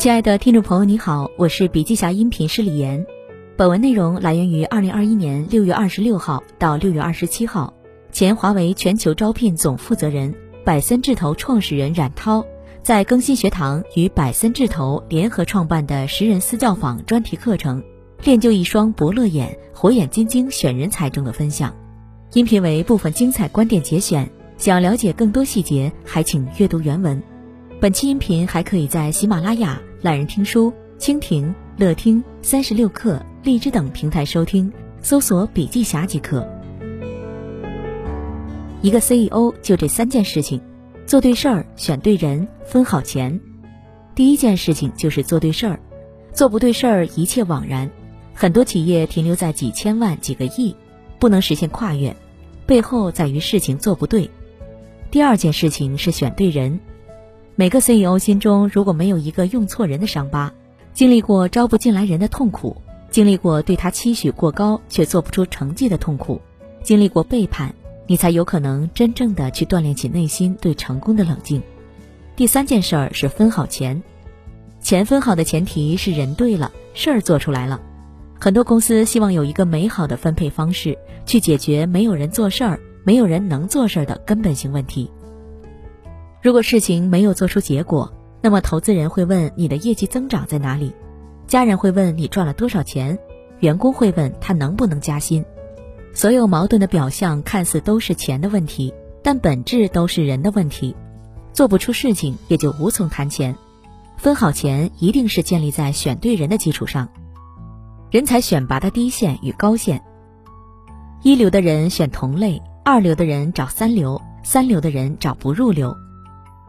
[0.00, 3.04] 亲爱的听众朋友，你好，我是笔记侠音频师李岩。
[3.54, 7.74] 本文内容来源于二零二一年六月二十六号到六月二十七号，
[8.10, 10.34] 前华为全球招聘总负责人、
[10.64, 12.42] 百森智投创始人冉涛
[12.82, 17.84] 在更新学堂与百森智投联合创办的十人私教坊专题课程
[18.24, 21.76] “练就一双伯乐眼，火眼金睛选人才”中的分享。
[22.32, 24.26] 音频为部分精彩观点节选，
[24.56, 27.22] 想了解更多细节，还请阅读原文。
[27.78, 36.48] 本期音频还可以在喜马拉雅、懒人听书、蜻蜓、乐听、三十六课、荔枝等平台收听，搜索“笔记侠”即可。
[38.80, 40.58] 一个 CEO 就这三件事情：
[41.04, 43.38] 做对事儿、选对人、分好钱。
[44.14, 45.78] 第一件事情就是做对事儿，
[46.32, 47.90] 做不对事儿一切枉然。
[48.32, 50.74] 很多企业停留在几千万、几个亿，
[51.18, 52.16] 不能实现跨越，
[52.64, 54.30] 背后在于事情做不对。
[55.10, 56.80] 第二件事情是选对人。
[57.60, 60.50] 每个 CEO 心中如果没有一个用错人的伤疤，
[60.94, 62.74] 经历过招不进来人的痛苦，
[63.10, 66.40] 经历过对他期许过高却做不出成绩的痛苦，
[66.82, 67.74] 经历过背叛，
[68.06, 71.60] 你才有可能真正的去锻炼起内心对成功的冷静。
[72.34, 74.02] 第三件事儿是分好钱，
[74.80, 77.78] 钱分好的前提是人对了，事儿做出来了。
[78.40, 85.10] 很多公司希望有一个美好的分配方式，去解决没有人做事儿、没有人能做事儿的根本性问题。
[86.42, 88.10] 如果事情没有做出结果，
[88.40, 90.94] 那么投资人会问你的业绩增长在哪里，
[91.46, 93.18] 家人会问你赚了多少钱，
[93.58, 95.44] 员工会问他能不能加薪。
[96.14, 100.96] 所有矛盾的表象看似都是钱的问题，但本质都是人的问题。
[101.52, 103.54] 做不出事情，也就无从谈钱。
[104.16, 107.06] 分好钱一定是建立在选对人的基础上。
[108.10, 110.02] 人才选拔的低线与高线，
[111.22, 115.94] 一流的人选同类，二流的人找三流，三流的人找不入流。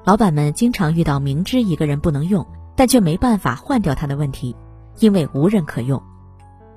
[0.04, 4.56] 老板们经常遇到明知一个人不能用，但却没办法换掉他的问题，
[5.00, 6.02] 因为无人可用。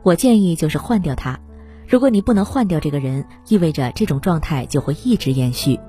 [0.03, 1.41] 我建议就是换掉他。
[1.89, 5.81] 如果你不能换掉这个人，意味着这种状态就会一直延续。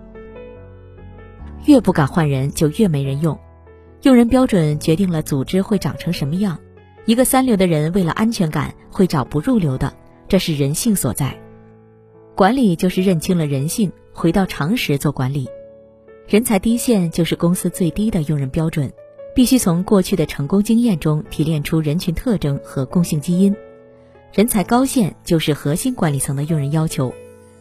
[1.65, 3.37] 越不敢换人，就越没人用。
[4.03, 6.57] 用人标准决定了组织会长成什么样。
[7.05, 9.93] 一个三流的人为了安全感会找不入流的，
[10.27, 11.37] 这是人性所在。
[12.35, 15.47] 管理就是认清了人性，回到常识做管理。
[16.27, 18.91] 人才低线就是公司最低的用人标准，
[19.35, 23.55] 必须从过去的成功经验中提炼出人群特征和共性基因。
[24.33, 27.13] 人才高线就是核心管理层的用人要求，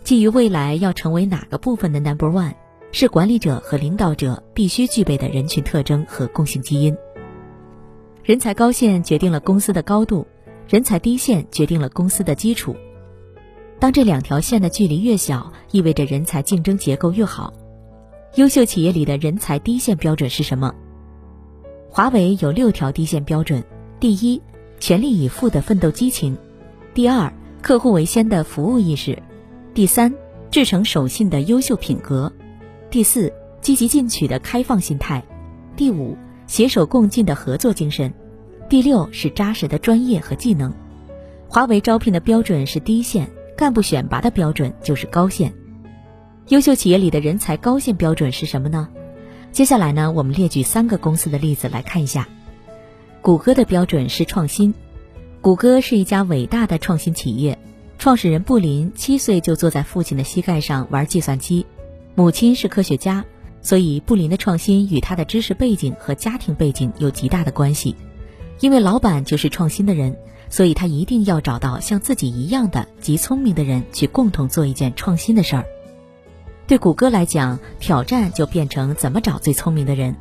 [0.02, 2.54] 基于未来要成为哪个部分的 number one，
[2.90, 6.96] 是管理者和领导者必须具备的人群特征和共性基因。
[8.22, 10.26] 人才高线决定了公司的高度，
[10.66, 12.74] 人才低线决定了公司的基础。
[13.78, 17.52] 当这两条线的距离越小，意味着人才竞争结构越好。
[18.36, 20.74] 优秀企业里的人才低线标准是什么？
[21.88, 23.62] 华为有六条低线标准：
[24.00, 24.42] 第一，
[24.80, 26.34] 全力以赴的奋斗激情；
[26.92, 29.16] 第二，客户为先的服务意识；
[29.72, 30.12] 第三，
[30.50, 32.28] 至诚守信的优秀品格；
[32.90, 35.22] 第四，积极进取的开放心态；
[35.76, 36.16] 第五，
[36.48, 38.10] 携手共进的合作精神；
[38.68, 40.74] 第六是扎实的专业和技能。
[41.46, 45.54] 华为招聘的标准是低线，干部选拔的标准就是高线。
[46.48, 48.86] 优秀企业里的人才高线标准是什么呢？
[49.50, 52.28] 接下来呢，我们列举三个公司的例子来看一下。
[53.22, 54.74] 谷歌的标准是创新。
[55.40, 57.58] 谷歌是一家伟大的创新企业，
[57.98, 61.64] 创始人布林七岁就坐在父亲的膝盖上玩计算机，
[62.14, 63.24] 母亲是科学家，
[63.62, 67.96] 所以布林的创新与他的知识背景和家庭背景有极大的关系。
[68.60, 70.14] 因为老板就是创新的人，
[70.50, 75.64] 所以他一定要找到像自己一样的极聪明的人去共同做一件创新的事儿。
[76.66, 80.16] 对谷歌来讲，挑战就变成怎么找最聪明的人。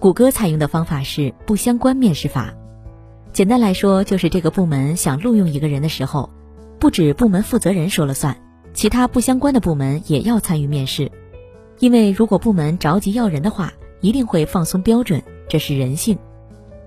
[0.00, 2.52] 谷歌采用的方法是不相关面试法。
[3.32, 6.30] 简单来说，就是这个部门想录用一个人的时候，
[6.80, 8.36] 不止部门负责人说了算，
[8.74, 11.12] 其他不相关的部门也要参与面试。
[11.78, 16.18] 因为如果部门着急要人的话，一定会放松标准，这是人性。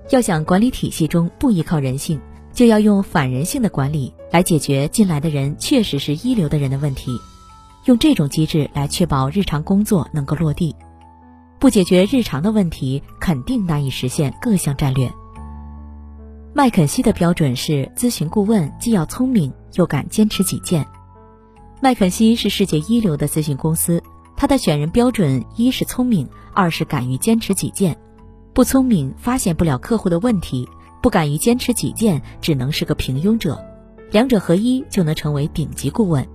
[0.09, 2.19] 要想管理体系中不依靠人性，
[2.53, 7.17] 就要用反人性的管理来解决进来的人确实是一流的人的问题。
[7.85, 10.75] 用这种机制来确保日常工作能够落地，
[11.59, 15.11] 不解决日常的问题，肯定难以实现各项战略。
[16.53, 20.85] 麦肯锡的标准是咨询顾问既要聪明又敢坚持己见。
[21.79, 24.03] 麦肯锡是世界一流的咨询公司，
[24.35, 27.97] 它的选人标准一是聪明，二是敢于坚持己见。
[28.53, 30.67] 不聪明发现不了客户的问题，
[31.01, 33.57] 不敢于坚持己见，只能是个平庸者。
[34.11, 36.27] 两者合一就能成为顶级顾问。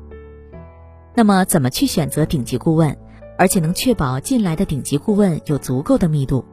[1.17, 2.95] 那么，怎么去选择顶级顾问，
[3.39, 6.45] 而且能确保进来的顶级顾问有足够的密度？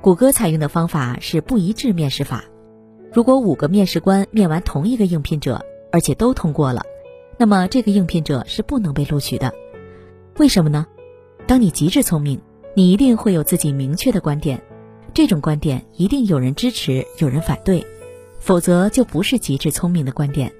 [0.00, 2.44] 谷歌采用的方法是不一致面试法。
[3.12, 6.82] 如果五个面试官面完同一个应聘者，而且都通过了，
[7.36, 9.52] 那么这个应聘者是不能被录取的。
[10.38, 10.86] 为什么呢？
[11.48, 12.40] 当你极致聪明，
[12.76, 14.62] 你一定会有自己明确的观点，
[15.12, 17.84] 这种观点一定有人支持，有人反对，
[18.38, 20.52] 否则就不是极致聪明的观点。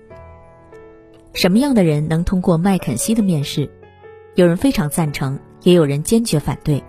[1.34, 3.70] 什么样的人能通过麦肯锡的面试？
[4.34, 6.82] 有人非常赞成，也有人坚决反对，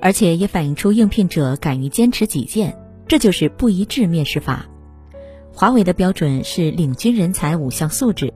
[0.00, 2.76] 而且也反映出应聘者敢于坚持己见，
[3.06, 4.66] 这就是不一致面试法。
[5.52, 8.32] 华为的标准是领军人才五项素质，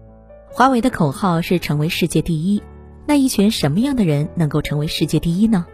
[0.49, 2.63] 华为的口号是成为世界第一。
[3.07, 5.67] 那一群什么样的人能够成为世界第一呢？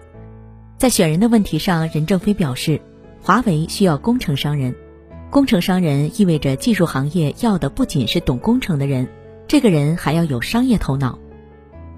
[0.79, 2.81] 在选人的问题上，任正非表示，
[3.21, 4.75] 华为需要工程商人。
[5.31, 9.09] 工程商人意味着技术行业要的不仅是懂工程的人，
[9.47, 11.19] 这个人还要有商业头脑。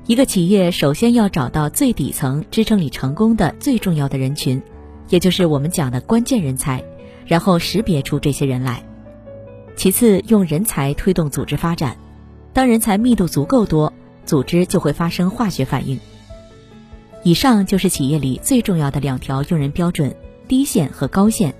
[0.07, 4.63] 一个企业首先要找到最底层支撑你成功的最重要的人群，
[5.09, 6.83] 也就是我们讲的关键人才，
[7.27, 8.85] 然后识别出这些人来。
[9.75, 11.97] 其次，用人才推动组织发展。
[12.53, 13.93] 当人才密度足够多，
[14.25, 15.99] 组织就会发生化学反应。
[17.23, 20.15] 以上就是企业里最重要的两条用人标准：
[20.47, 21.55] 低线和高线。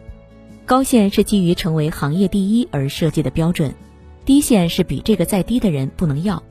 [0.65, 3.75] 高线是基于成为行业第一而设计的标准，
[4.27, 6.43] 低线是比这个再低的人不能要。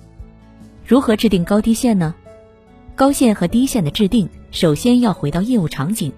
[0.88, 2.16] 如何制定高低线呢？
[2.96, 6.14] 高线和低线的制定，首先要回到业务场景，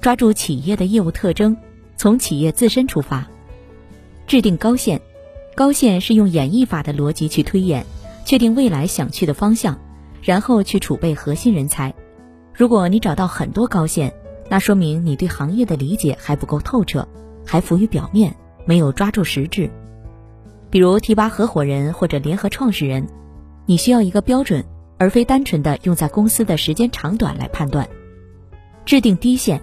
[0.00, 1.54] 抓住企业的业务特征，
[1.98, 3.28] 从企业自身出发。
[4.26, 5.02] 制定高线，
[5.54, 7.84] 高线是用演绎法的逻辑去推演，
[8.24, 9.78] 确定未来想去的方向，
[10.22, 11.92] 然后去储备核心人才。
[12.54, 14.10] 如果你找到很多高线，
[14.48, 17.06] 那说明你对行业的理解还不够透彻，
[17.44, 19.70] 还浮于表面，没有抓住实质。
[20.72, 23.06] 比如提拔合伙人或者联合创始人，
[23.66, 24.64] 你需要一个标准，
[24.96, 27.86] 而非单纯的用在公司的时间长短来判断。
[28.86, 29.60] 制定低线，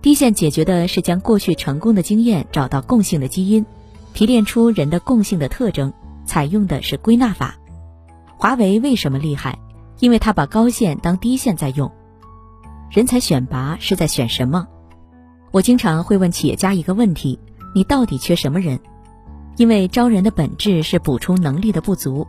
[0.00, 3.66] 低线解决的是将过去成功的经验找到共性的基因。
[4.14, 5.92] 提炼出人的共性的特征，
[6.24, 7.58] 采用的是归纳法。
[8.38, 9.58] 华为为什么厉害？
[10.00, 11.92] 因为它把高线当低线在用。
[12.90, 14.66] 人才选拔是在选什么？
[15.50, 17.38] 我经常会问企业家一个问题：
[17.74, 18.80] 你到底缺什么人？
[19.56, 22.26] 因为招人的本质是补充能力的不足，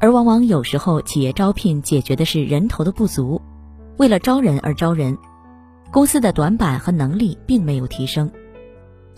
[0.00, 3.40] 而往往有时候企业招聘解决的是人头的不足。
[3.98, 5.16] 为了招人而招人，
[5.92, 8.30] 公司的短板和能力并没有提升。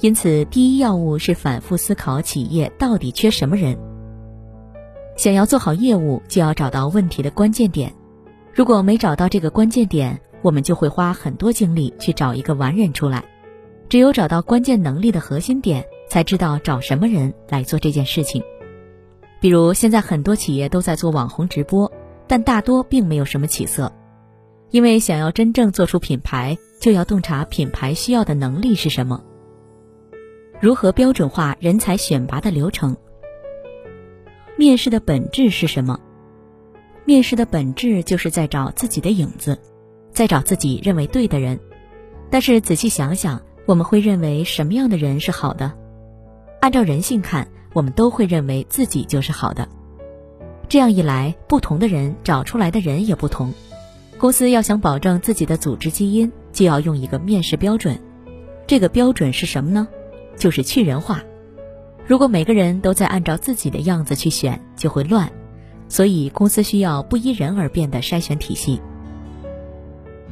[0.01, 3.79] 因此，第一要务是反复思考企业到底缺什么人。
[5.17, 7.95] 想要做好业务，就要找到问题的关键点。
[8.53, 13.25] 如果没找到这个关键点，我们就会花很多精力去找一个完人出来。
[13.89, 18.43] 只有找到关键能力的核心点，才知道找什么人来做这件事情。
[19.41, 21.93] 比如，现在很多企业都在做网红直播，
[22.27, 23.93] 但大多并没有什么起色。
[24.71, 29.23] 因为想要真正做出品牌，就要洞察品牌需要的能力是什么。
[30.61, 32.97] 如何标准化人才选拔的流程？
[34.57, 36.01] 面试的本质是什么？
[37.05, 39.57] 面试的本质就是在找自己的影子，
[40.13, 41.61] 在找自己认为对的人。
[42.29, 45.73] 但是仔细想想，我们会认为什么样的人是好的？
[46.61, 49.69] 按照人性看，我们都会认为自己就是好的。
[50.69, 53.55] 这样一来，不同的人找出来的人也不同。
[54.19, 58.01] 公司要想保证自己的组织基因，就要用一个面试标准。
[58.67, 59.87] 这个标准是什么呢？
[60.37, 61.23] 就是去人化。
[62.07, 65.31] 如果每个人都在按照自己的样子去选，就会乱。
[65.89, 68.81] 所以公司需要不依人而变的筛选体系。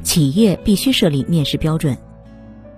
[0.03, 1.97] 企业必须设立面试标准。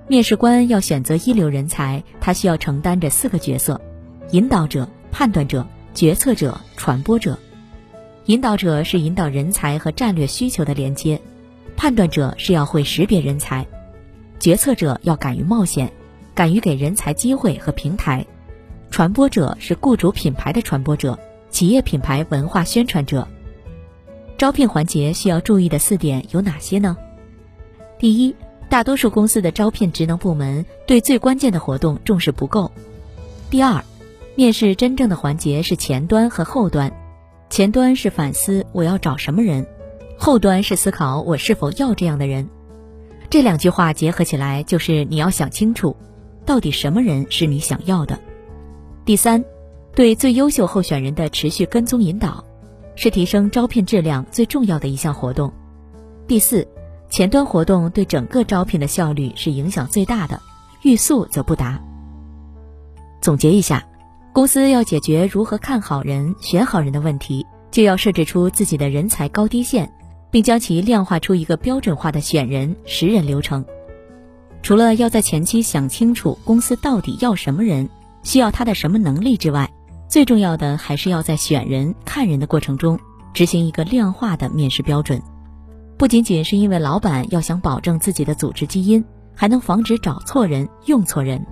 [0.08, 3.80] 面试官要选择一流人才，他需要承担着四个角色：
[4.32, 7.38] 引导者、判断者、决策者、传播者。
[8.26, 11.20] 引导者是引导人才和战略需求的连接，
[11.76, 13.66] 判断者是要会识别人才，
[14.40, 15.92] 决策者要敢于冒险。
[16.34, 18.24] 敢于给人才机会和平台，
[18.92, 21.18] 传播者是雇主品牌的传播者，
[21.50, 23.28] 企业品牌文化宣传者。
[24.38, 26.96] 招聘环节需要注意的四点有哪些呢？
[27.98, 28.36] 第一，
[28.70, 32.72] 大多数公司的招聘职能部门对最关键的活动重视不够。
[33.50, 33.84] 第二，
[34.36, 36.92] 面试真正的环节是前端和后端，
[37.50, 39.66] 前端是反思我要找什么人，
[40.18, 42.50] 后端是思考我是否要这样的人。
[43.30, 45.96] 这两句话结合起来就是你要想清楚。
[46.46, 48.18] 到底什么人是你想要的？
[49.04, 49.44] 第三，
[49.94, 52.46] 对最优秀候选人的持续跟踪引导，
[52.96, 55.52] 是提升招聘质量最重要的一项活动。
[56.26, 56.66] 第四，
[57.10, 60.42] 前端活动对整个招聘的效率是影响最大的，
[60.82, 61.82] 欲速则不达。
[63.22, 63.86] 总结一下，
[64.34, 69.92] 公司要解决如何看好人、选好人的问题，就要设置出自己的人才高低线，
[70.30, 73.66] 并将其量化出一个标准化的选人识人流程。
[74.62, 77.90] 除了要在前期想清楚公司到底要什么人，
[78.22, 79.72] 需要他的什么能力之外，
[80.10, 83.00] 最重要的还是要在选人、看人的过程中
[83.34, 85.22] 执行一个量化的面试标准。
[85.98, 91.44] 不仅仅是因为老板要想保证自己的组织基因，还能防止找错人、用错人。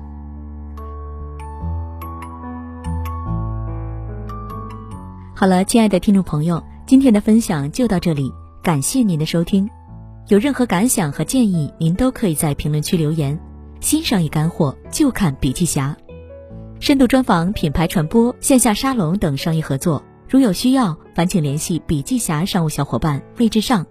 [5.36, 9.68] 好了，亲爱的听众朋友，今天的分享就到这里，感谢您的收听。
[10.28, 13.38] 有任何感想和建议，您都可以在评论区留言。
[13.80, 15.96] 新商业干货就看笔记侠，
[16.80, 23.86] 深度专访、品牌传播、线下沙龙等商业合作，如有需要，烦请联系笔记侠商务小伙伴魏志尚，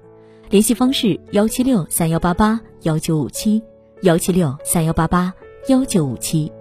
[0.50, 3.62] 联系方式：幺七六三幺八八幺九五七，
[4.02, 5.32] 幺七六三幺八八
[5.68, 6.52] 幺九五七。